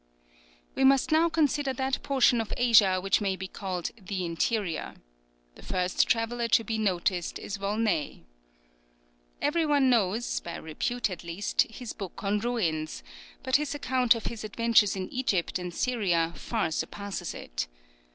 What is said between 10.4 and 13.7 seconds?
repute at least, his book on Ruins; but